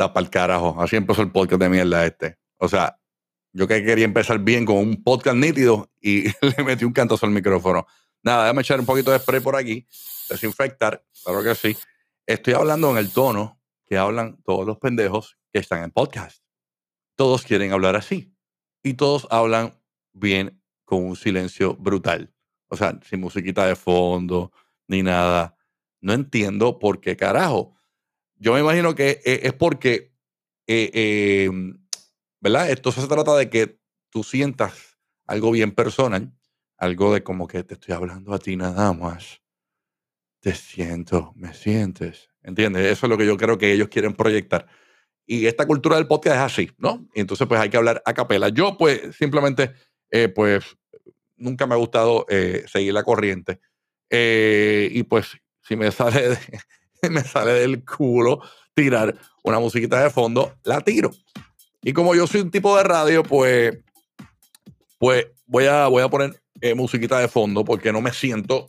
[0.00, 0.80] Da para el carajo.
[0.80, 2.38] Así empezó el podcast de mierda este.
[2.56, 2.98] O sea,
[3.52, 6.24] yo que quería empezar bien con un podcast nítido y
[6.56, 7.86] le metí un cantazo al micrófono.
[8.22, 9.86] Nada, déjame echar un poquito de spray por aquí,
[10.30, 11.76] desinfectar, claro que sí.
[12.26, 16.42] Estoy hablando en el tono que hablan todos los pendejos que están en podcast.
[17.14, 18.34] Todos quieren hablar así
[18.82, 19.78] y todos hablan
[20.14, 22.32] bien con un silencio brutal.
[22.68, 24.50] O sea, sin musiquita de fondo
[24.88, 25.58] ni nada.
[26.00, 27.76] No entiendo por qué carajo.
[28.40, 30.14] Yo me imagino que e, es porque,
[30.66, 31.78] eh, em,
[32.40, 32.70] ¿verdad?
[32.70, 36.32] Esto se trata de que tú sientas algo bien personal,
[36.78, 39.42] algo de como que te estoy hablando a ti nada más.
[40.40, 42.30] Te siento, me sientes.
[42.42, 42.86] ¿Entiendes?
[42.86, 44.66] Eso es lo que yo creo que ellos quieren proyectar.
[45.26, 47.06] Y esta cultura del podcast es así, ¿no?
[47.14, 48.48] Y entonces, pues hay que hablar a capela.
[48.48, 49.74] Yo, pues, simplemente,
[50.10, 50.64] eh, pues,
[51.36, 53.60] nunca me ha gustado eh, seguir la corriente.
[54.10, 56.38] y pues, si me sale,
[57.10, 58.40] me sale del culo
[58.74, 61.10] tirar una musiquita de fondo, la tiro.
[61.82, 63.78] Y como yo soy un tipo de radio, pues,
[64.98, 68.68] pues voy a, voy a poner eh, musiquita de fondo porque no me siento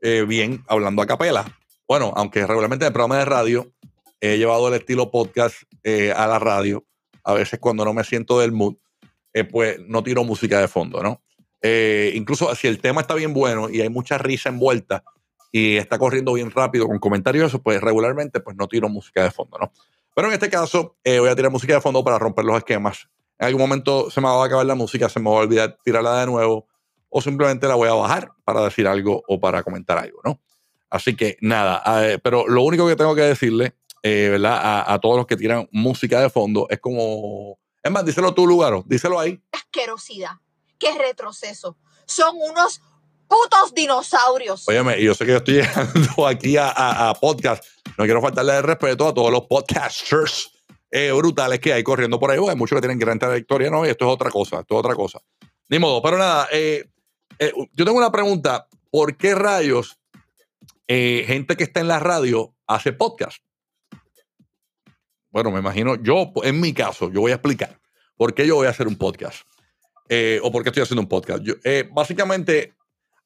[0.00, 1.44] eh, bien hablando a capela.
[1.88, 3.72] Bueno, aunque regularmente en el programa de radio
[4.20, 6.84] he llevado el estilo podcast eh, a la radio,
[7.24, 8.76] a veces cuando no me siento del mood,
[9.50, 11.22] pues no tiro música de fondo, ¿no?
[12.14, 15.02] incluso si el tema está bien bueno y hay mucha risa envuelta,
[15.58, 19.30] y está corriendo bien rápido con comentarios, eso, pues regularmente pues no tiro música de
[19.30, 19.72] fondo, ¿no?
[20.14, 23.08] Pero en este caso eh, voy a tirar música de fondo para romper los esquemas.
[23.38, 25.78] En algún momento se me va a acabar la música, se me va a olvidar
[25.82, 26.68] tirarla de nuevo
[27.08, 30.42] o simplemente la voy a bajar para decir algo o para comentar algo, ¿no?
[30.90, 31.82] Así que nada,
[32.22, 34.60] pero lo único que tengo que decirle, eh, ¿verdad?
[34.62, 37.58] A, a, todos los que tiran música de fondo es como...
[37.82, 39.40] Es más, díselo tú, Lugaro, díselo ahí.
[39.52, 40.32] Asquerosidad,
[40.78, 41.78] qué retroceso.
[42.04, 42.82] Son unos
[43.28, 44.68] putos dinosaurios.
[44.68, 47.64] Óyeme, yo sé que yo estoy llegando aquí a, podcast.
[47.98, 50.50] No quiero faltarle el respeto a todos los podcasters
[50.90, 52.38] eh, brutales que hay corriendo por ahí.
[52.48, 53.84] hay muchos que tienen gran trayectoria, ¿no?
[53.84, 55.20] Y esto es otra cosa, esto es otra cosa.
[55.68, 56.88] Ni modo, pero nada, eh,
[57.38, 58.68] eh, yo tengo una pregunta.
[58.90, 59.98] ¿Por qué rayos
[60.88, 63.38] gente que está en la radio hace podcast?
[65.28, 67.78] Bueno, me imagino, yo, en mi caso, yo voy a explicar
[68.16, 69.42] por qué yo voy a hacer un podcast.
[70.42, 71.42] o por qué estoy haciendo un podcast.
[71.42, 71.54] Yo,
[71.92, 72.75] básicamente,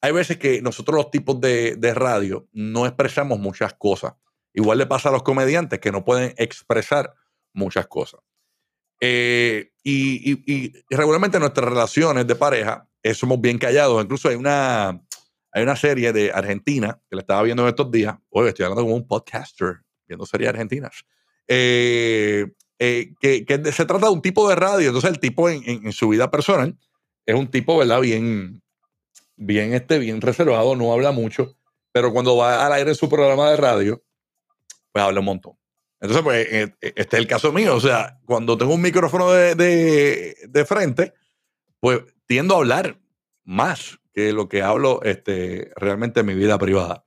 [0.00, 4.14] hay veces que nosotros los tipos de, radio no expresamos muchas cosas.
[4.54, 7.14] Igual le pasa a los comediantes que no pueden expresar
[7.52, 8.20] muchas cosas.
[9.00, 14.02] Eh, y, regularmente nuestras relaciones de pareja eh, somos bien callados.
[14.02, 14.88] Incluso hay una,
[15.52, 18.16] hay una serie de Argentina que la estaba viendo en estos días.
[18.30, 21.04] Hoy estoy hablando como un podcaster viendo series argentinas.
[21.46, 22.46] Eh,
[22.78, 24.88] que, se trata de un tipo de radio.
[24.88, 26.76] Entonces, el tipo en, en, su vida personal
[27.26, 28.00] es un tipo, ¿verdad?
[28.00, 28.62] Bien,
[29.40, 31.56] bien, este, bien reservado, no habla mucho,
[31.92, 34.04] pero cuando va al aire su programa de radio,
[34.92, 35.54] pues habla un montón.
[36.00, 37.74] Entonces, pues, eh, eh, este es el caso mío.
[37.74, 41.14] O sea, cuando tengo un micrófono de, frente,
[41.80, 43.00] pues tiendo a hablar
[43.44, 47.04] más que lo que hablo este, realmente en mi vida privada.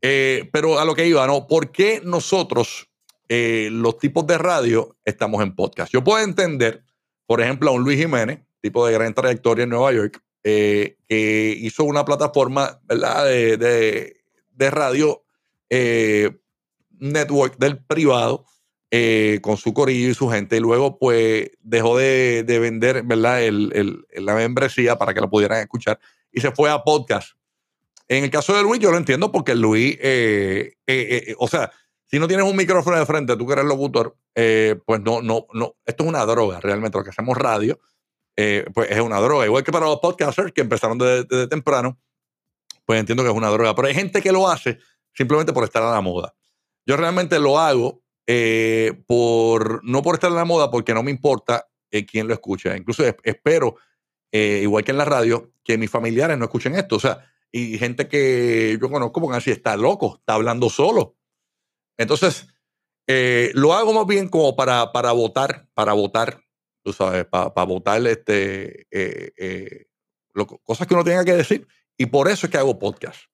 [0.00, 1.46] Eh, pero a lo que iba, ¿no?
[1.46, 2.88] ¿Por qué nosotros,
[3.28, 5.92] los tipos de radio, estamos en podcast?
[5.92, 6.84] Yo puedo entender,
[7.26, 11.56] por ejemplo, a un Luis Jiménez, tipo de gran trayectoria en Nueva York, eh, que
[11.56, 12.80] hizo una plataforma.
[12.88, 14.16] De,
[14.54, 15.24] de, radio
[15.70, 16.30] eh,
[16.98, 18.44] network del privado
[18.92, 23.42] eh, con su corillo y su gente y luego pues dejó de, de vender ¿verdad?
[23.42, 25.98] El, el, la membresía para que lo pudieran escuchar
[26.30, 27.32] y se fue a podcast.
[28.06, 29.98] En el caso de Luis yo lo entiendo porque Luis,
[31.38, 31.72] o sea,
[32.06, 35.74] si no tienes un micrófono de frente, tú que eres locutor, pues no, no, no,
[35.84, 37.80] esto es una droga realmente, lo que hacemos radio
[38.36, 39.44] eh, pues es una droga.
[39.44, 42.00] Igual que para los podcasters que empezaron desde, temprano,
[42.84, 43.74] pues entiendo que es una droga.
[43.74, 44.78] Pero hay gente que lo hace
[45.12, 46.34] simplemente por estar a la moda.
[46.86, 51.10] Yo realmente lo hago eh, por, no por estar a la moda, porque no me
[51.10, 52.76] importa eh, quién lo escucha.
[52.76, 53.76] Incluso espero,
[54.32, 56.96] igual que en la radio, que mis familiares no escuchen esto.
[56.96, 61.16] O sea, y gente que yo conozco, porque así está loco, está hablando solo.
[61.98, 62.48] Entonces,
[63.06, 66.41] lo hago más bien como para, para votar, para votar
[66.82, 69.86] tú sabes, para votar este, eh, eh,
[70.62, 71.66] cosas que uno tenga que decir.
[71.96, 73.24] Y por eso es que hago podcast.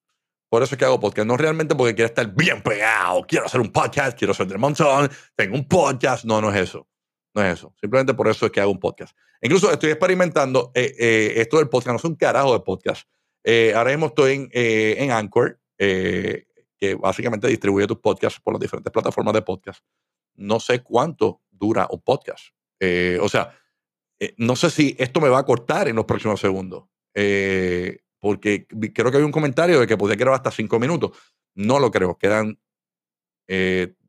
[0.49, 1.27] Por eso es que hago podcast.
[1.27, 5.09] No realmente porque quiero estar bien pegado, quiero hacer un podcast, quiero ser del montón,
[5.35, 6.25] tengo un podcast.
[6.25, 6.87] No, no es eso.
[7.33, 7.73] No es eso.
[7.79, 9.15] Simplemente por eso es que hago un podcast.
[9.41, 11.93] Incluso estoy experimentando eh, esto del podcast.
[11.93, 13.07] No es un carajo de podcast.
[13.75, 19.33] ahora mismo estoy en, en Anchor, que básicamente distribuye tus podcasts por las diferentes plataformas
[19.33, 19.83] de podcast.
[20.35, 22.53] No sé cuánto dura un podcast.
[22.79, 23.57] Eh, o sea,
[24.19, 26.85] eh, no sé si esto me va a cortar en los próximos segundos.
[27.13, 31.11] Eh, porque creo que hay un comentario de que podría quedar hasta cinco minutos.
[31.55, 32.17] No lo creo.
[32.17, 32.59] Quedan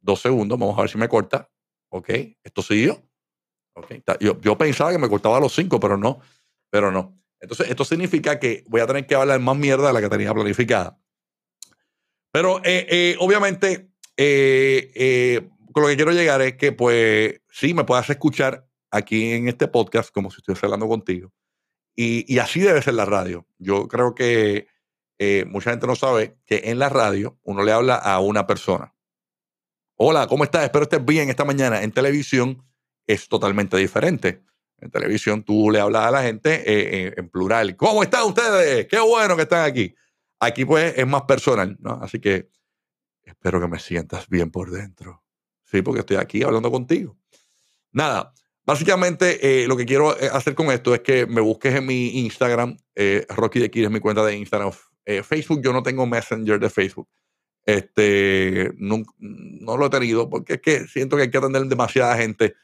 [0.03, 0.59] dos segundos.
[0.59, 1.49] Vamos a ver si me corta.
[1.91, 2.11] Ok,
[2.43, 3.03] esto siguió.
[4.21, 6.21] Yo, yo pensaba que me cortaba los cinco, pero no,
[6.71, 7.19] pero no.
[7.41, 10.35] Entonces, esto significa que voy a tener que hablar más mierda de la que tenía
[10.35, 11.01] planificada.
[12.33, 12.61] Pero
[13.19, 19.33] obviamente, eh, con lo que quiero llegar es que, pues, sí, me puedas escuchar aquí
[19.33, 21.33] en este podcast como si estuviese hablando contigo.
[21.97, 23.47] Y, así debe ser la radio.
[23.59, 24.69] Yo creo que
[25.49, 28.95] mucha gente no sabe que en la radio uno le habla a una persona.
[29.97, 30.65] Hola, ¿cómo estás?
[30.65, 31.83] Espero estés bien esta mañana.
[31.83, 32.65] En televisión
[33.07, 34.43] es totalmente diferente.
[34.79, 37.77] En televisión tú le hablas a la gente eh, eh, en plural.
[37.77, 38.87] ¿Cómo están ustedes?
[38.87, 39.95] Qué bueno que están aquí.
[40.39, 42.01] Aquí pues es más personal, ¿no?
[42.03, 42.49] Así que
[43.23, 45.23] espero que me sientas bien por dentro.
[45.71, 47.17] Sí, porque estoy aquí hablando contigo.
[47.93, 48.33] Nada,
[48.65, 52.77] básicamente eh, lo que quiero hacer con esto es que me busques en mi Instagram.
[53.29, 54.73] Rocky de es mi cuenta de Instagram.
[55.25, 57.09] Facebook, yo no tengo Messenger de Facebook.
[57.65, 62.17] Este, no, no, lo he tenido porque es que siento que hay que atender demasiada
[62.17, 62.55] gente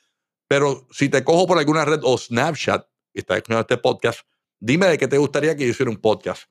[0.49, 4.21] pero si te cojo por alguna red o Snapchat y estás escuchando este podcast,
[4.61, 6.45] dime de qué te gustaría que yo hiciera un podcast.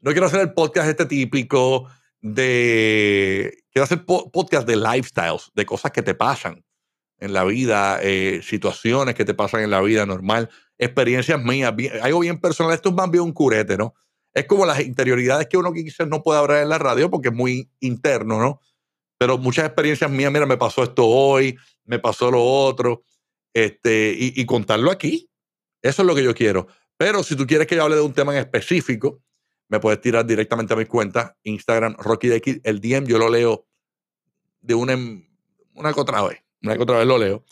[0.00, 1.88] No quiero hacer el podcast este típico
[2.24, 3.64] de...
[3.70, 6.64] Quiero hacer podcast de lifestyles, de cosas que te pasan
[7.18, 10.48] en la vida, eh, situaciones que te pasan en la vida normal,
[10.78, 12.72] experiencias mías, algo bien personal.
[12.72, 13.94] Esto es más bien un curete, ¿no?
[14.32, 17.34] Es como las interioridades que uno quizás no puede hablar en la radio porque es
[17.34, 18.60] muy interno, ¿no?
[19.18, 23.02] Pero muchas experiencias mías, mira, me pasó esto hoy, me pasó lo otro,
[23.52, 25.30] este, y, contarlo aquí.
[25.82, 26.66] Eso es lo que yo quiero.
[26.96, 29.22] Pero si tú quieres que yo hable de un tema en específico,
[29.74, 32.60] me puedes tirar directamente a mi cuenta, Instagram, Rocky de X.
[32.62, 33.66] El DM yo lo leo
[34.60, 34.94] de una,
[35.74, 36.38] una que otra vez.
[36.62, 37.44] Una que otra vez lo leo.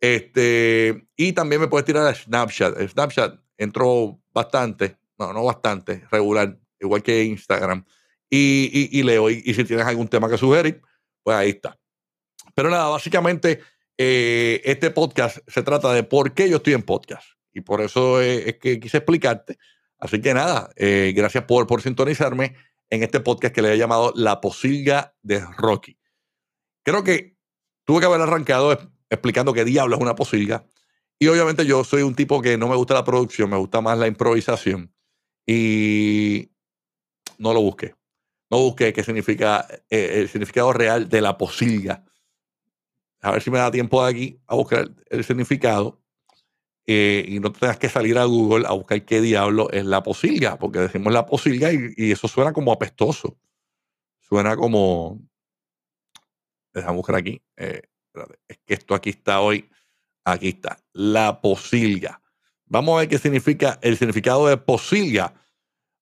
[0.00, 2.88] Este, y también me puedes tirar a Snapchat.
[2.88, 7.84] Snapchat entró bastante, no, no bastante, regular, igual que Instagram.
[8.30, 9.28] Y, y, leo.
[9.30, 10.80] Y, y, si tienes algún tema que sugerir,
[11.22, 11.78] pues ahí está.
[12.54, 13.60] Pero nada, básicamente
[13.98, 17.26] eh, este podcast se trata de por qué yo estoy en podcast.
[17.52, 19.58] Y por eso es, que quise explicarte.
[19.98, 22.54] Así que nada, eh, gracias por, por sintonizarme
[22.90, 25.98] en este podcast que le he llamado La Posilga de Rocky.
[26.84, 27.36] Creo que
[27.84, 28.78] tuve que haber arrancado
[29.10, 30.66] explicando qué diablo es una posilga.
[31.18, 33.98] Y obviamente yo soy un tipo que no me gusta la producción, me gusta más
[33.98, 34.92] la improvisación.
[35.46, 36.50] Y
[37.38, 37.94] no lo busqué.
[38.50, 42.04] No busqué qué significa eh, el significado real de la posilga
[43.26, 46.00] a ver si me da tiempo aquí a buscar el significado
[46.88, 50.56] eh, y no tengas que salir a Google a buscar qué diablo es la posilga,
[50.56, 53.36] porque decimos la posilga y, eso suena como apestoso.
[54.20, 55.20] Suena como.
[56.72, 57.42] Déjame buscar aquí.
[57.56, 57.82] Eh,
[58.46, 59.68] es que esto aquí está hoy.
[60.24, 60.78] Aquí está.
[60.92, 62.22] La posilga.
[62.66, 65.34] Vamos a ver qué significa el significado de posilga.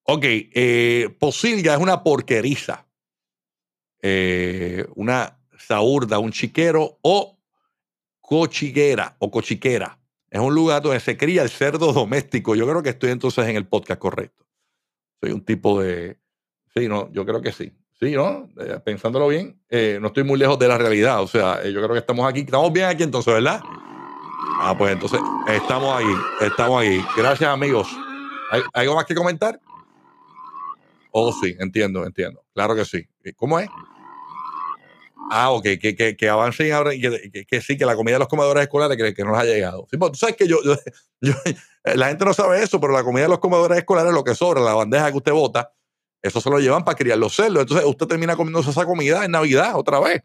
[0.03, 2.87] Ok, eh, posilga es una porqueriza.
[4.97, 7.39] una saurda, un chiquero o
[8.21, 9.99] cochiguera o cochiquera.
[10.35, 12.57] Es un lugar donde se cría el cerdo doméstico.
[12.57, 14.45] Yo creo que estoy entonces en el podcast correcto.
[15.21, 16.19] Soy un tipo de...
[16.75, 17.73] Sí, no, yo creo que sí.
[18.01, 18.49] Sí, ¿no?
[18.59, 21.23] Eh, pensándolo bien, eh, no estoy muy lejos de la realidad.
[21.23, 22.41] O sea, eh, yo creo que estamos aquí.
[22.41, 23.61] Estamos bien aquí entonces, ¿verdad?
[24.59, 26.15] Ah, pues entonces estamos ahí.
[26.41, 27.01] Estamos ahí.
[27.17, 27.87] Gracias, amigos.
[28.51, 29.61] ¿Hay, ¿Algo más que comentar?
[31.13, 32.43] Oh, sí, entiendo, entiendo.
[32.53, 33.07] Claro que sí.
[33.37, 33.69] ¿Cómo es?
[35.31, 38.19] Ah, ok, que, que, que avancen ahora y que, que, sí, que la comida de
[38.21, 39.87] los comedores escolares que, que no les ha llegado.
[39.91, 40.75] Sí, pues, tú sabes que yo, yo,
[41.95, 44.61] la gente no sabe eso, pero la comida de los comedores escolares, lo que sobra,
[44.61, 45.73] la bandeja que usted bota,
[46.23, 47.63] eso se lo llevan para criar los cerdos.
[47.63, 50.23] Entonces usted termina comiéndose esa comida en Navidad otra vez.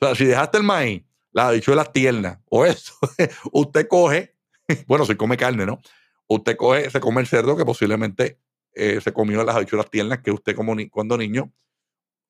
[0.00, 2.94] O sea, si dejaste el maíz, las habichuelas tiernas o eso,
[3.52, 4.36] usted coge,
[4.86, 5.80] bueno, si come carne, ¿no?
[6.28, 8.38] Usted coge, se come el cerdo que posiblemente
[8.74, 11.52] eh, se comió las habichuelas tiernas que usted como cuando niño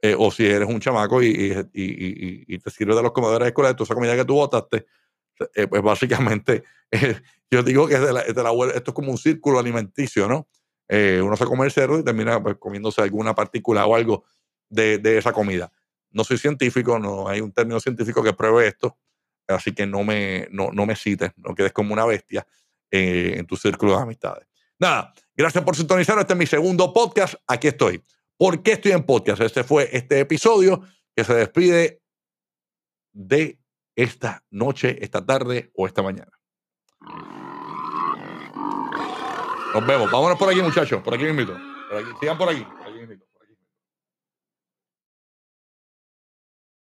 [0.02, 3.94] eh, o si eres un chamaco y, te sirve de los comedores escolares, toda esa
[3.94, 4.86] comida que tú botaste,
[5.54, 10.28] eh, pues básicamente, eh, yo digo que de la, esto es como un círculo alimenticio,
[10.28, 10.48] ¿no?
[10.92, 14.24] uno se come el cerdo y termina pues, comiéndose alguna partícula o algo
[14.68, 15.70] de, de, esa comida.
[16.10, 18.98] No soy científico, no hay un término científico que pruebe esto,
[19.46, 22.44] así que no me, no, no me cites, no quedes como una bestia
[22.90, 24.48] en tu círculo de amistades.
[24.80, 26.18] Nada, gracias por sintonizar.
[26.18, 27.34] Este es mi segundo podcast.
[27.46, 28.02] Aquí estoy.
[28.40, 29.42] ¿Por qué estoy en podcast?
[29.42, 30.80] Este fue este episodio
[31.14, 32.00] que se despide
[33.12, 33.58] de
[33.94, 36.32] esta noche, esta tarde o esta mañana.
[39.74, 40.10] Nos vemos.
[40.10, 41.02] Vámonos por aquí, muchachos.
[41.02, 41.26] Por aquí.
[41.26, 42.10] Por aquí.
[42.18, 42.66] Sigan por aquí.